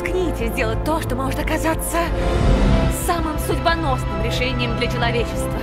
Рискните 0.00 0.46
сделать 0.46 0.82
то, 0.82 0.98
что 1.02 1.14
может 1.14 1.38
оказаться 1.40 1.98
самым 3.04 3.38
судьбоносным 3.38 4.24
решением 4.24 4.78
для 4.78 4.90
человечества. 4.90 5.60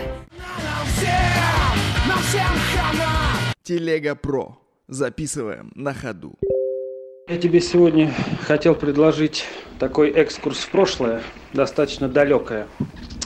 Телега 3.63 4.13
Про. 4.13 4.59
Записываем 4.87 5.71
на 5.73 5.95
ходу. 5.95 6.35
Я 7.27 7.37
тебе 7.37 7.59
сегодня 7.61 8.13
хотел 8.43 8.75
предложить 8.75 9.43
такой 9.79 10.11
экскурс 10.11 10.59
в 10.59 10.69
прошлое, 10.69 11.23
достаточно 11.53 12.07
далекое. 12.07 12.67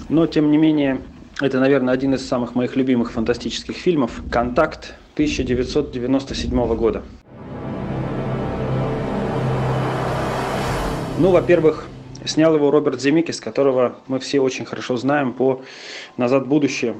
Но, 0.07 0.27
тем 0.27 0.49
не 0.49 0.57
менее, 0.57 1.01
это, 1.41 1.59
наверное, 1.59 1.93
один 1.93 2.13
из 2.13 2.25
самых 2.25 2.55
моих 2.55 2.77
любимых 2.77 3.11
фантастических 3.11 3.75
фильмов 3.75 4.21
«Контакт» 4.31 4.95
1997 5.15 6.75
года. 6.75 7.03
Ну, 11.21 11.29
во-первых, 11.29 11.85
снял 12.25 12.55
его 12.55 12.71
Роберт 12.71 12.99
Земекис, 12.99 13.39
которого 13.39 13.95
мы 14.07 14.17
все 14.17 14.39
очень 14.39 14.65
хорошо 14.65 14.97
знаем 14.97 15.33
по 15.33 15.61
«Назад 16.17 16.45
в 16.45 16.47
будущее» 16.47 16.95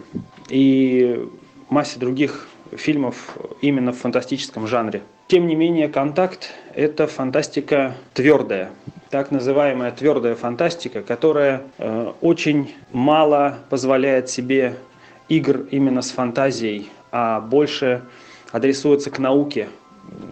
и 0.48 1.28
массе 1.70 1.98
других 1.98 2.48
фильмов 2.70 3.36
именно 3.62 3.92
в 3.94 3.98
фантастическом 3.98 4.68
жанре. 4.68 5.02
Тем 5.26 5.48
не 5.48 5.56
менее, 5.56 5.88
«Контакт»– 5.88 6.52
это 6.76 7.08
фантастика 7.08 7.96
твердая, 8.14 8.70
так 9.10 9.32
называемая 9.32 9.92
твердая 9.92 10.36
фантастика, 10.36 11.02
которая 11.02 11.64
э, 11.80 12.12
очень 12.22 12.76
мало 12.92 13.58
позволяет 13.72 14.30
себе 14.30 14.76
игр 15.30 15.62
именно 15.72 16.04
с 16.04 16.12
фантазией, 16.12 16.92
а 17.12 17.42
больше 17.42 18.04
адресуется 18.52 19.10
к 19.10 19.18
науке, 19.18 19.70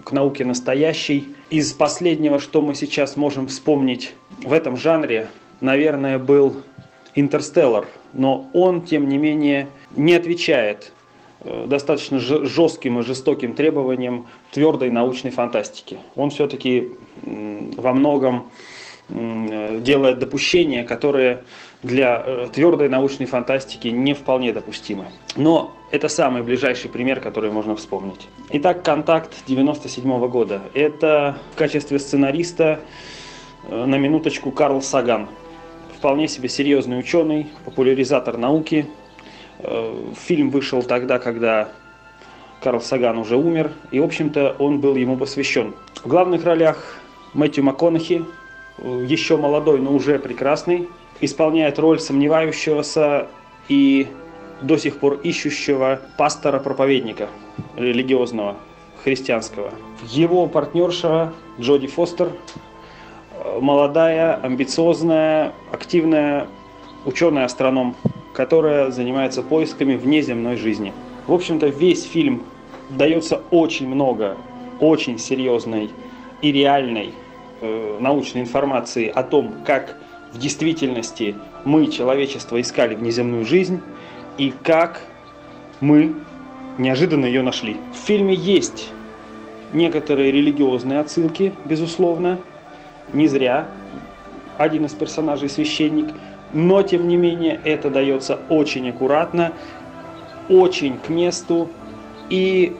к 0.03 0.11
науке 0.11 0.45
настоящей. 0.45 1.29
Из 1.49 1.73
последнего, 1.73 2.39
что 2.39 2.61
мы 2.61 2.75
сейчас 2.75 3.15
можем 3.17 3.47
вспомнить 3.47 4.13
в 4.43 4.53
этом 4.53 4.77
жанре, 4.77 5.27
наверное, 5.61 6.19
был 6.19 6.57
«Интерстеллар», 7.15 7.87
но 8.13 8.49
он, 8.53 8.83
тем 8.83 9.07
не 9.07 9.17
менее, 9.17 9.67
не 9.95 10.13
отвечает 10.13 10.91
Э, 11.41 11.65
достаточно 11.67 12.19
жестким 12.19 12.99
и 12.99 13.03
жестоким 13.03 13.53
требованиям 13.53 14.27
твердой 14.51 14.91
научной 14.91 15.31
фантастики. 15.31 15.97
Он 16.15 16.31
все-таки 16.31 16.91
во 17.23 17.93
многом 17.93 18.49
делает 19.09 20.19
допущения, 20.19 20.83
которые 20.83 21.43
для 21.81 22.23
э, 22.25 22.47
твердой 22.53 22.89
научной 22.89 23.25
фантастики 23.25 23.87
не 23.87 24.13
вполне 24.13 24.53
допустимы. 24.53 25.05
Но 25.35 25.75
это 25.91 26.09
самый 26.09 26.43
ближайший 26.43 26.89
пример, 26.89 27.19
который 27.19 27.51
можно 27.51 27.75
вспомнить. 27.75 28.27
Итак, 28.51 28.83
«Контакт» 28.83 29.33
97 29.47 30.27
года. 30.27 30.61
Это 30.73 31.37
в 31.53 31.57
качестве 31.57 31.97
сценариста 31.99 32.79
э, 33.67 33.85
на 33.85 33.95
минуточку 33.95 34.51
Карл 34.51 34.81
Саган. 34.81 35.27
Вполне 35.97 36.27
себе 36.27 36.47
серьезный 36.49 36.99
ученый, 36.99 37.47
популяризатор 37.65 38.37
науки, 38.37 38.87
Э, 39.59 40.13
фильм 40.15 40.49
вышел 40.49 40.81
тогда, 40.83 41.19
когда 41.19 41.69
Карл 42.61 42.81
Саган 42.81 43.17
уже 43.17 43.35
умер, 43.35 43.71
и, 43.91 43.99
в 43.99 44.03
общем-то, 44.03 44.55
он 44.59 44.79
был 44.79 44.95
ему 44.95 45.17
посвящен. 45.17 45.75
В 46.03 46.07
главных 46.07 46.45
ролях 46.45 46.97
Мэтью 47.33 47.63
МакКонахи, 47.65 48.21
э, 48.21 48.38
еще 48.83 49.37
молодой, 49.37 49.79
но 49.79 49.93
уже 49.93 50.19
прекрасный, 50.19 50.89
исполняет 51.21 51.79
роль 51.79 51.99
сомневающегося 51.99 53.27
и 53.67 54.07
до 54.61 54.77
сих 54.77 54.99
пор 54.99 55.15
ищущего 55.23 56.01
пастора-проповедника 56.17 57.29
религиозного, 57.75 58.57
христианского. 59.03 59.71
Его 60.09 60.47
партнерша 60.47 61.33
Джоди 61.59 61.87
Фостер, 61.87 62.31
э, 63.33 63.59
молодая, 63.59 64.35
амбициозная, 64.35 65.53
активная 65.71 66.47
ученый-астроном, 67.05 67.95
которая 68.33 68.91
занимается 68.91 69.41
поисками 69.41 69.95
внеземной 69.95 70.57
жизни. 70.57 70.93
В 71.27 71.33
общем-то, 71.33 71.67
весь 71.67 72.03
фильм 72.03 72.43
дается 72.89 73.41
очень 73.51 73.87
много 73.87 74.35
очень 74.79 75.19
серьезной 75.19 75.89
и 76.41 76.51
реальной 76.51 77.07
э, 77.07 77.28
научной 77.61 78.41
информации 78.41 79.07
о 79.07 79.23
том, 79.23 79.53
как 79.65 79.95
в 80.33 80.39
действительности 80.39 81.35
мы, 81.65 81.87
человечество, 81.87 82.59
искали 82.61 82.95
внеземную 82.95 83.45
жизнь 83.45 83.81
и 84.37 84.53
как 84.63 85.01
мы 85.79 86.15
неожиданно 86.77 87.25
ее 87.25 87.41
нашли. 87.41 87.77
В 87.93 88.05
фильме 88.05 88.33
есть 88.33 88.91
некоторые 89.73 90.31
религиозные 90.31 90.99
отсылки, 90.99 91.53
безусловно, 91.65 92.39
не 93.13 93.27
зря. 93.27 93.67
Один 94.57 94.85
из 94.85 94.93
персонажей 94.93 95.49
священник– 95.49 96.13
но 96.53 96.81
тем 96.81 97.07
не 97.07 97.15
менее 97.15 97.59
это 97.63 97.89
дается 97.89 98.39
очень 98.49 98.89
аккуратно, 98.89 99.53
очень 100.47 100.97
к 100.97 101.09
месту 101.09 101.69
и, 102.29 102.75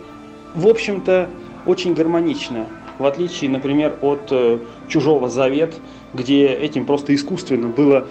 в 0.55 0.67
общем-то, 0.67 1.29
очень 1.65 1.93
гармонично, 1.93 2.65
в 2.99 3.05
отличие, 3.05 3.49
например, 3.49 3.97
от 4.01 4.27
э, 4.29 4.59
«Чужого 4.87 5.29
завет», 5.29 5.73
где 6.13 6.47
этим 6.47 6.85
просто 6.85 7.15
искусственно 7.15 7.67
было 7.67 8.07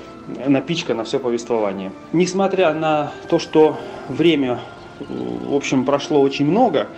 напичкано 0.46 1.04
все 1.04 1.20
повествование. 1.20 1.92
Несмотря 2.12 2.74
на 2.74 3.12
то, 3.28 3.38
что 3.38 3.76
время, 4.08 4.60
в 4.98 5.54
общем, 5.54 5.84
прошло 5.84 6.20
очень 6.20 6.46
много 6.46 6.88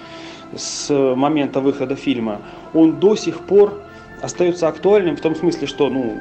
с 0.56 0.90
момента 1.14 1.60
выхода 1.60 1.96
фильма, 1.96 2.40
он 2.72 2.98
до 2.98 3.16
сих 3.16 3.40
пор 3.40 3.82
остается 4.22 4.68
актуальным 4.68 5.16
в 5.16 5.20
том 5.20 5.34
смысле, 5.34 5.66
что 5.66 5.88
ну, 5.88 6.18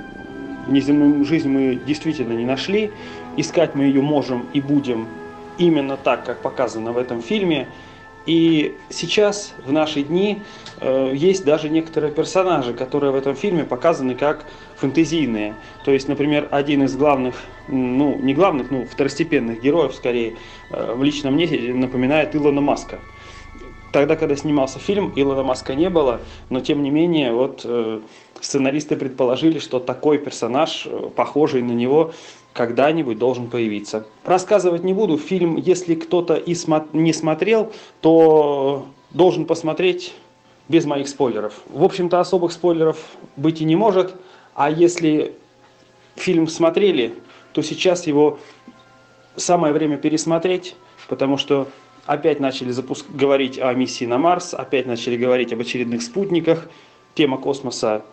Внеземную 0.69 1.25
жизнь 1.25 1.49
мы 1.49 1.79
действительно 1.87 2.33
не 2.33 2.45
нашли. 2.45 2.91
Искать 3.37 3.73
мы 3.73 3.85
ее 3.85 4.03
можем 4.03 4.45
и 4.53 4.61
будем 4.61 5.07
именно 5.57 5.97
так, 5.97 6.23
как 6.25 6.43
показано 6.43 6.91
в 6.91 6.97
этом 6.99 7.23
фильме. 7.23 7.67
И 8.29 8.75
сейчас, 8.91 9.55
в 9.65 9.71
наши 9.71 10.03
дни, 10.03 10.43
э, 10.81 11.13
есть 11.15 11.45
даже 11.45 11.67
некоторые 11.67 12.13
персонажи, 12.13 12.75
которые 12.75 13.11
в 13.11 13.15
этом 13.15 13.33
фильме 13.33 13.63
показаны 13.63 14.13
как 14.13 14.45
фэнтезийные. 14.75 15.55
То 15.83 15.89
есть, 15.89 16.07
например, 16.07 16.47
один 16.51 16.83
из 16.83 16.95
главных, 16.95 17.33
ну, 17.67 18.19
не 18.19 18.35
главных, 18.35 18.69
ну, 18.69 18.85
второстепенных 18.85 19.63
героев, 19.63 19.95
скорее, 19.95 20.35
э, 20.69 20.93
в 20.93 21.03
личном 21.03 21.33
мне 21.33 21.47
напоминает 21.73 22.35
Илона 22.35 22.61
Маска. 22.61 22.99
Тогда, 23.91 24.15
когда 24.15 24.35
снимался 24.35 24.77
фильм, 24.77 25.11
Илона 25.15 25.41
Маска 25.41 25.73
не 25.73 25.89
было, 25.89 26.21
но 26.51 26.59
тем 26.59 26.83
не 26.83 26.91
менее, 26.91 27.33
вот 27.33 27.61
э, 27.63 27.99
сценаристы 28.41 28.95
предположили, 28.95 29.57
что 29.57 29.79
такой 29.79 30.19
персонаж, 30.19 30.87
похожий 31.15 31.63
на 31.63 31.71
него, 31.71 32.13
когда-нибудь 32.53 33.17
должен 33.17 33.49
появиться. 33.49 34.05
Рассказывать 34.23 34.83
не 34.83 34.93
буду. 34.93 35.17
Фильм, 35.17 35.55
если 35.55 35.95
кто-то 35.95 36.35
и 36.35 36.55
не 36.93 37.13
смотрел, 37.13 37.71
то 38.01 38.87
должен 39.11 39.45
посмотреть 39.45 40.13
без 40.67 40.85
моих 40.85 41.07
спойлеров. 41.07 41.53
В 41.67 41.83
общем-то, 41.83 42.19
особых 42.19 42.51
спойлеров 42.51 42.97
быть 43.35 43.61
и 43.61 43.65
не 43.65 43.75
может. 43.75 44.15
А 44.55 44.69
если 44.69 45.35
фильм 46.15 46.47
смотрели, 46.47 47.15
то 47.53 47.61
сейчас 47.61 48.07
его 48.07 48.39
самое 49.35 49.73
время 49.73 49.97
пересмотреть, 49.97 50.75
потому 51.07 51.37
что 51.37 51.67
опять 52.05 52.39
начали 52.39 52.71
запуск... 52.71 53.05
говорить 53.09 53.57
о 53.57 53.73
миссии 53.73 54.05
на 54.05 54.17
Марс, 54.17 54.53
опять 54.53 54.85
начали 54.85 55.17
говорить 55.17 55.53
об 55.53 55.61
очередных 55.61 56.01
спутниках. 56.01 56.67
Тема 57.15 57.37
космоса 57.37 58.03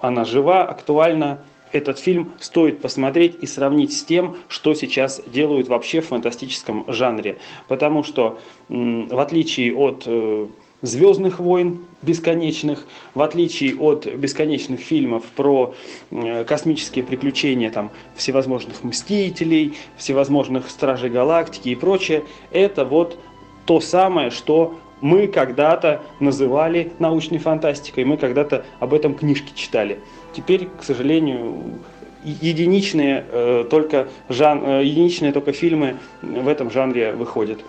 она 0.00 0.24
жива, 0.24 0.64
актуальна. 0.64 1.44
Этот 1.74 1.98
фильм 1.98 2.30
стоит 2.38 2.80
посмотреть 2.80 3.36
и 3.40 3.46
сравнить 3.46 3.92
с 3.92 4.04
тем, 4.04 4.36
что 4.46 4.74
сейчас 4.74 5.20
делают 5.26 5.66
вообще 5.66 6.00
в 6.00 6.06
фантастическом 6.06 6.84
жанре. 6.86 7.38
Потому 7.66 8.04
что, 8.04 8.38
в 8.68 9.18
отличие 9.18 9.74
от 9.74 10.04
э, 10.06 10.46
Звездных 10.82 11.40
войн 11.40 11.84
бесконечных, 12.02 12.86
в 13.14 13.22
отличие 13.22 13.74
от 13.76 14.06
бесконечных 14.06 14.80
фильмов 14.80 15.24
про 15.34 15.74
э, 16.10 16.44
космические 16.44 17.02
приключения 17.04 17.70
там, 17.70 17.90
всевозможных 18.14 18.84
мстителей, 18.84 19.74
всевозможных 19.96 20.70
стражей 20.70 21.10
галактики 21.10 21.70
и 21.70 21.74
прочее, 21.74 22.22
это 22.52 22.84
вот 22.84 23.18
то 23.66 23.80
самое, 23.80 24.30
что 24.30 24.78
мы 25.04 25.28
когда-то 25.28 26.00
называли 26.18 26.90
научной 26.98 27.36
фантастикой, 27.36 28.06
мы 28.06 28.16
когда-то 28.16 28.64
об 28.80 28.94
этом 28.94 29.14
книжки 29.14 29.52
читали. 29.54 30.00
Теперь, 30.32 30.70
к 30.80 30.82
сожалению, 30.82 31.78
единичные 32.24 33.22
э, 33.30 33.64
только 33.68 34.08
жан, 34.30 34.62
э, 34.64 34.82
единичные 34.82 35.32
только 35.32 35.52
фильмы 35.52 35.98
в 36.22 36.48
этом 36.48 36.70
жанре 36.70 37.12
выходят. 37.12 37.62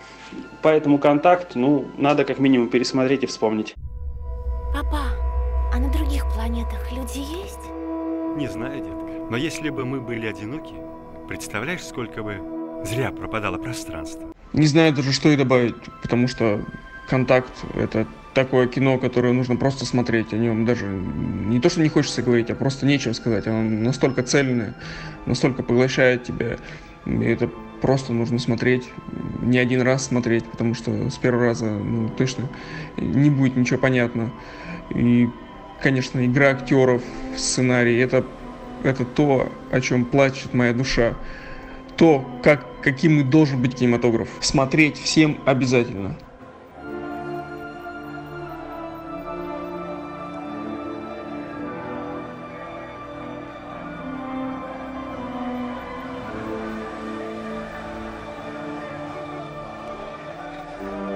Поэтому 0.61 0.97
контакт, 0.97 1.55
ну, 1.55 1.83
надо 1.97 2.23
как 2.23 2.39
минимум 2.39 2.69
пересмотреть 2.69 3.23
и 3.23 3.25
вспомнить. 3.25 3.75
Папа, 4.73 5.01
а 5.73 5.77
на 5.77 5.91
других 5.91 6.25
планетах 6.33 6.89
люди 6.93 7.19
есть? 7.19 7.69
Не 8.37 8.47
знаю, 8.47 8.77
детка. 8.77 9.27
Но 9.29 9.35
если 9.35 9.69
бы 9.69 9.83
мы 9.83 9.99
были 9.99 10.25
одиноки, 10.25 10.75
представляешь, 11.27 11.83
сколько 11.83 12.23
бы 12.23 12.39
зря 12.85 13.11
пропадало 13.11 13.57
пространство? 13.57 14.33
Не 14.53 14.67
знаю 14.67 14.93
даже, 14.93 15.11
что 15.11 15.27
и 15.27 15.35
добавить, 15.35 15.75
потому 16.01 16.29
что 16.29 16.61
контакт– 17.07 17.51
это 17.75 18.07
такое 18.33 18.67
кино, 18.67 18.99
которое 18.99 19.33
нужно 19.33 19.55
просто 19.55 19.85
смотреть. 19.85 20.33
О 20.33 20.37
нем 20.37 20.65
даже 20.65 20.85
не 20.85 21.59
то, 21.59 21.69
что 21.69 21.81
не 21.81 21.89
хочется 21.89 22.21
говорить, 22.21 22.49
а 22.51 22.55
просто 22.55 22.85
нечего 22.85 23.13
сказать. 23.13 23.47
Оно 23.47 23.63
настолько 23.63 24.21
цельное, 24.23 24.75
настолько 25.25 25.63
поглощает 25.63 26.23
тебя. 26.23 26.57
И 27.05 27.23
это 27.23 27.49
просто 27.81 28.13
нужно 28.13 28.39
смотреть, 28.39 28.89
не 29.41 29.57
один 29.57 29.81
раз 29.81 30.05
смотреть, 30.05 30.43
потому 30.45 30.73
что 30.73 31.09
с 31.09 31.17
первого 31.17 31.45
раза 31.45 31.65
ну, 31.65 32.09
точно 32.09 32.49
не 32.97 33.29
будет 33.29 33.55
ничего 33.55 33.79
понятно. 33.79 34.31
И, 34.93 35.29
конечно, 35.81 36.25
игра 36.25 36.49
актеров, 36.49 37.03
сценарий, 37.37 37.97
это, 37.97 38.25
это 38.83 39.05
то, 39.05 39.51
о 39.71 39.81
чем 39.81 40.05
плачет 40.05 40.53
моя 40.53 40.73
душа. 40.73 41.13
То, 41.95 42.29
как, 42.43 42.81
каким 42.81 43.21
и 43.21 43.23
должен 43.23 43.61
быть 43.61 43.75
кинематограф. 43.75 44.27
Смотреть 44.41 44.97
всем 44.97 45.39
обязательно. 45.45 46.17
Bye. 60.79 61.14